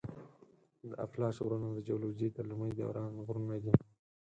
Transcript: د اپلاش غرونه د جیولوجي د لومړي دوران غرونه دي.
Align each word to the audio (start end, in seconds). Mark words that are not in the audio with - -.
د 0.89 0.91
اپلاش 1.05 1.35
غرونه 1.45 1.67
د 1.73 1.79
جیولوجي 1.87 2.27
د 2.31 2.37
لومړي 2.49 2.73
دوران 2.79 3.11
غرونه 3.25 3.55
دي. 3.63 3.73